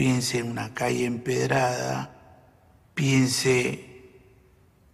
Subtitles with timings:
[0.00, 2.10] piense en una calle empedrada,
[2.94, 3.68] piense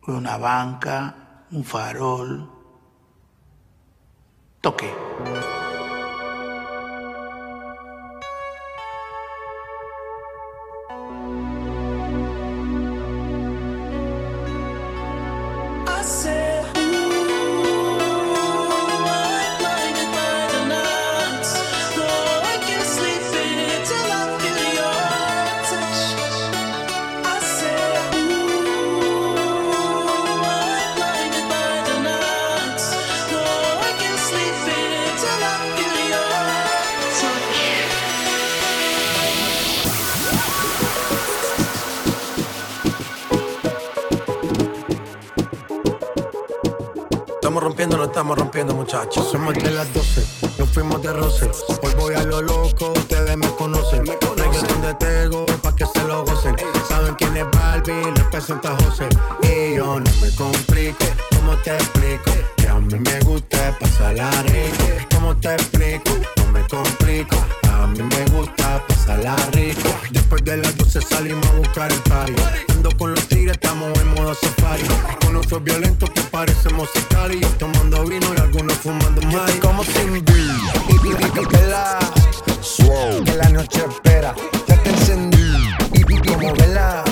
[0.04, 2.50] en una banca, un farol.
[4.60, 5.05] Toque.
[47.78, 49.28] Estamos rompiendo, muchachos.
[49.30, 50.26] Somos de las 12,
[50.58, 51.50] nos fuimos de roce.
[51.82, 54.02] Hoy voy a lo loco, ustedes me conocen.
[54.02, 56.56] Me conocen donde tengo, pa' que se lo gocen.
[56.88, 59.08] Saben quién es Barbie, les presenta José.
[59.42, 62.30] Y yo no me complique, ¿cómo te explico?
[62.56, 65.06] Que a mí me gusta pasarla rico.
[65.14, 66.12] ¿Cómo te explico?
[66.56, 67.36] Me complico.
[67.70, 69.90] A mí me gusta pasarla rico.
[70.10, 72.32] Después de las 12 salimos a buscar el party.
[72.70, 74.84] Ando con los tigres, estamos en modo safari.
[75.20, 79.50] Con otros violentos que parecemos y Tomando vino y algunos fumando más.
[79.60, 80.98] Como y
[81.50, 81.98] que la
[83.24, 84.34] que la noche espera.
[84.66, 87.04] Ya te encendí y como vela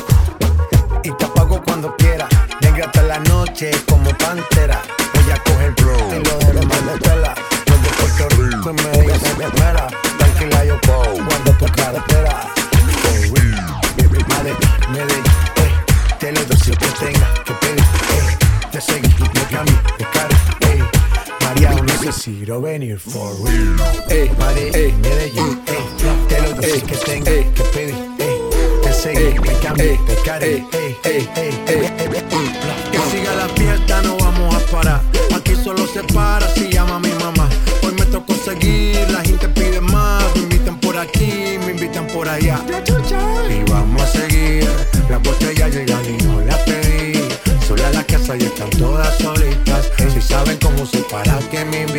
[22.99, 23.77] for real,
[24.09, 25.79] eh, madre, eh, Medellín, eh,
[26.29, 28.41] te lo doy que tenga que pedir, eh,
[28.83, 32.25] te seguí, me cambié, eh, eh, eh, eh,
[32.93, 35.03] que siga la fiesta, no vamos a parar,
[35.35, 37.49] aquí solo se para si llama mi mamá,
[37.83, 42.29] hoy me tocó seguir, la gente pide más, me invitan por aquí, me invitan por
[42.29, 42.61] allá,
[43.49, 44.69] y vamos a seguir,
[45.09, 47.19] las botellas llegan y no las pedí,
[47.67, 51.94] sola la casa y están todas solitas, si saben cómo soy, para que me invitan,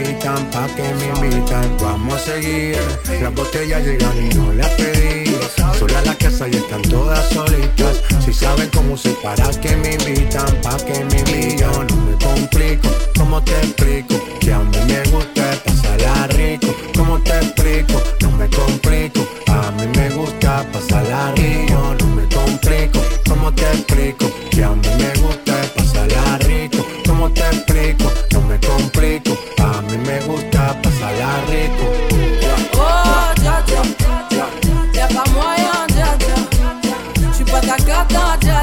[0.68, 2.78] que me invitan, vamos a seguir,
[3.22, 5.36] las botellas llegan y no las pedí,
[5.78, 10.62] sola la casa y están todas solitas, si saben cómo soy, para que me invitan,
[10.62, 14.16] pa' que me invitan, no me complico, ¿cómo te explico?
[14.40, 18.02] Que a mí me gusta pasarla rico, ¿cómo te explico?
[18.22, 18.95] No me complico,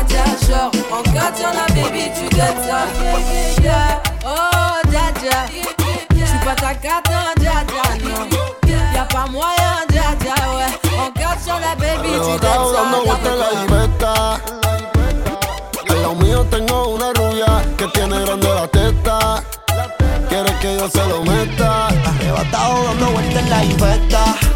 [0.02, 0.42] cata, dja dja.
[0.46, 2.80] Genre, en quatre, y'en a baby, tu dettes ça.
[3.62, 4.02] Yeah.
[4.24, 4.80] Oh,
[6.44, 6.74] pas ta
[8.04, 8.26] non.
[8.94, 9.74] Y'a pas moyen,
[10.56, 10.72] ouais.
[11.78, 12.30] Baby, tu
[12.76, 12.88] en
[16.04, 19.42] la mío tengo una rubia que tiene grande la testa.
[20.28, 21.88] Quiere que yo se lo meta.
[21.88, 24.51] Arrebatado dando vueltas en la infesta.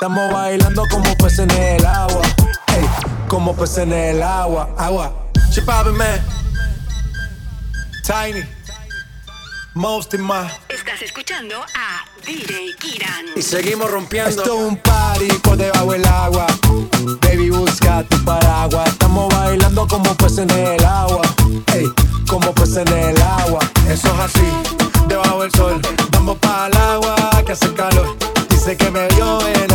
[0.00, 2.22] Estamos bailando como peces en el agua.
[2.68, 2.88] Ey,
[3.28, 4.74] como peces en el agua.
[4.78, 5.12] Agua.
[5.50, 6.24] Chip man.
[8.02, 8.42] Tiny.
[9.74, 10.48] Most in my.
[10.70, 13.26] Estás escuchando a DJ Kiran.
[13.36, 14.30] Y seguimos rompiendo.
[14.30, 16.46] Esto es un party por debajo del agua.
[17.20, 18.88] Baby, busca tu paraguas.
[18.88, 21.20] Estamos bailando como peces en el agua.
[21.74, 21.84] Ey,
[22.26, 23.60] como peces en el agua.
[23.86, 24.50] Eso es así,
[25.08, 25.78] debajo del sol.
[26.12, 28.16] Vamos para el agua que hace calor.
[28.48, 29.69] Dice que me vio en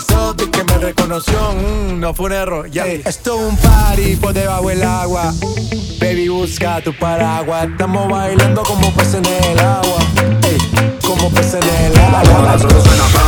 [0.00, 1.52] avisó que me reconoció.
[1.52, 2.86] Mm, no fue un error, ya.
[2.86, 5.32] Esto es un party por debajo el agua.
[6.00, 7.68] Baby, busca tu paraguas.
[7.68, 9.98] Estamos bailando como peces en el agua.
[11.02, 13.19] Como peces en el agua.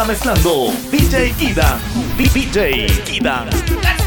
[0.00, 1.78] está mezclando DJ Idan.
[2.16, 3.99] DJ Idan.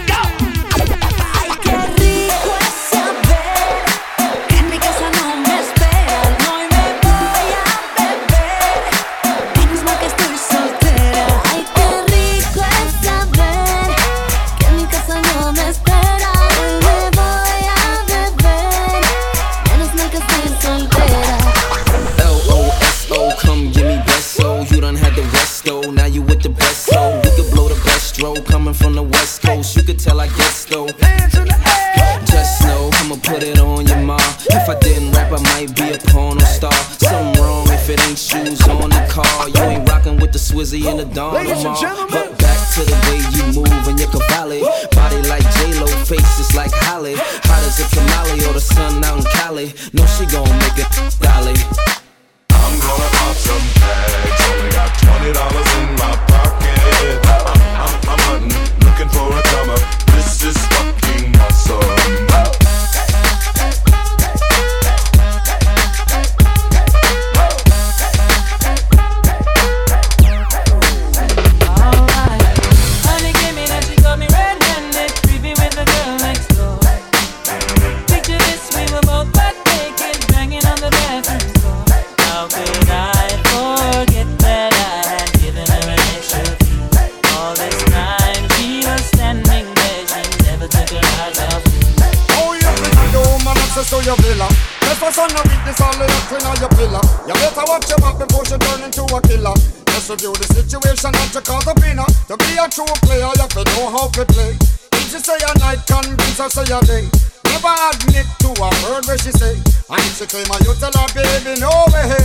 [100.04, 102.04] Just review the situation and to out the winner.
[102.28, 104.52] To be a true player, you have to know how to play.
[105.00, 107.08] If she say a night, convince her say a day.
[107.48, 109.56] Never admit to a word where she say.
[109.56, 112.20] And if she claim a you tell her, baby, no way.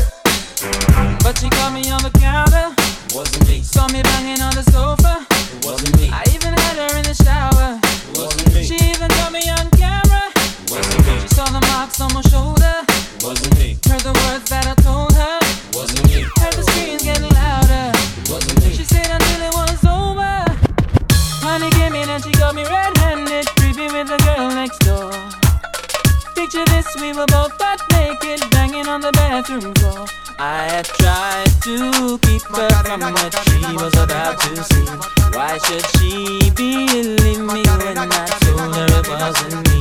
[31.63, 34.87] to keep her from what she was about to see.
[35.35, 39.79] Why should she believe me when I told her it wasn't me?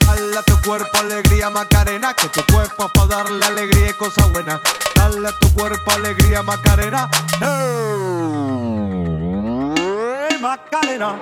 [0.00, 4.26] Dale a tu cuerpo alegría Macarena, que tu cuerpo es para darle alegría y cosa
[4.26, 4.60] buena.
[4.94, 7.08] Dale a tu cuerpo alegría Macarena.
[7.40, 7.48] Hey,
[10.40, 11.18] Macarena.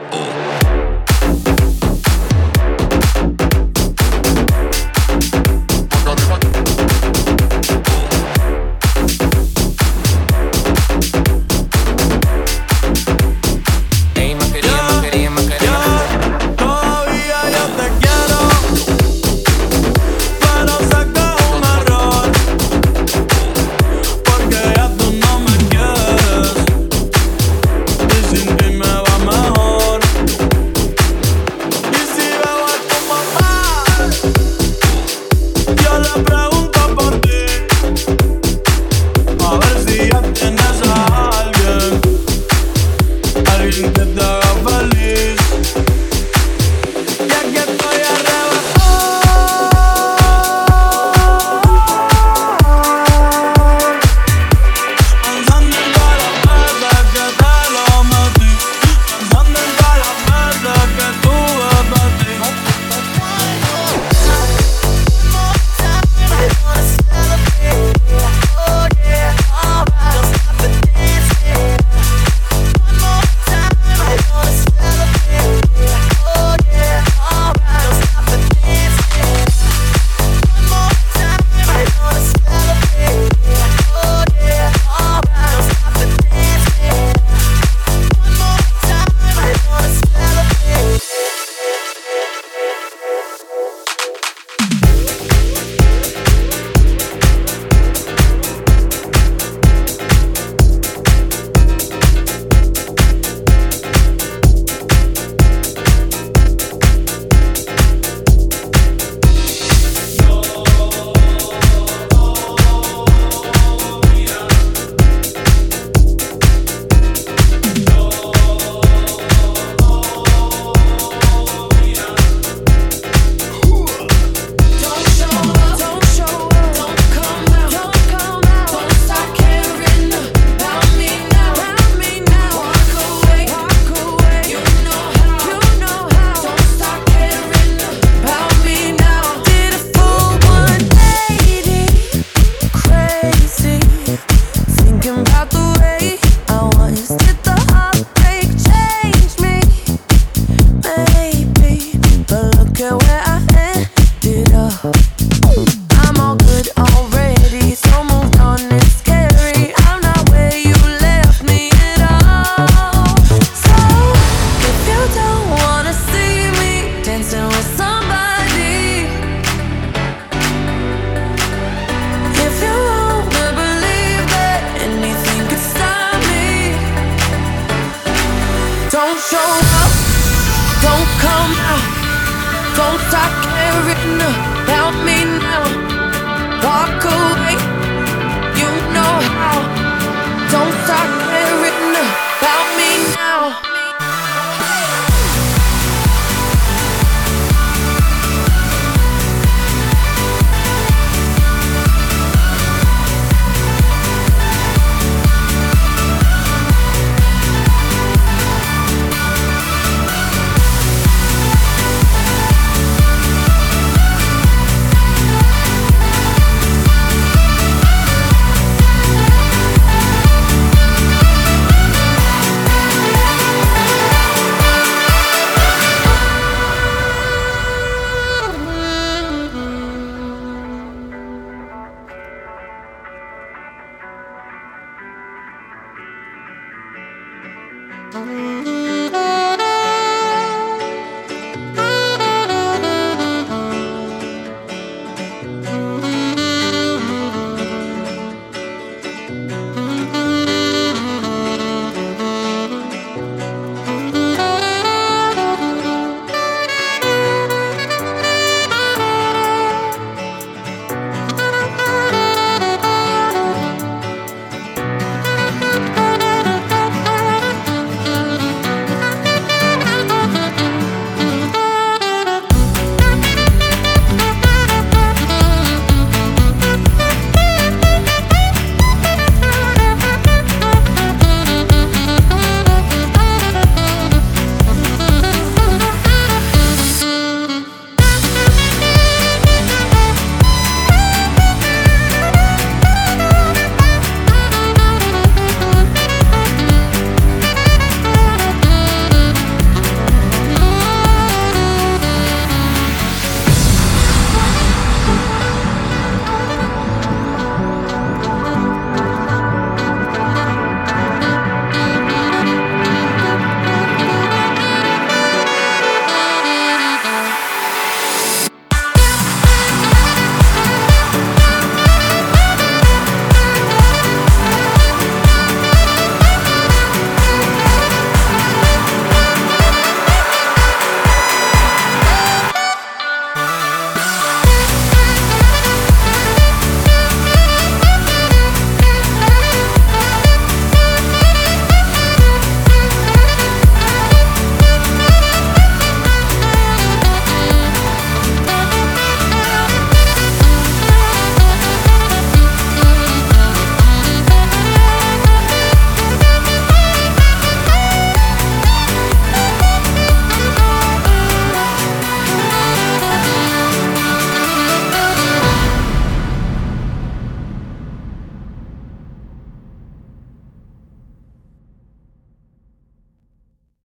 [6.05, 6.58] Macarena.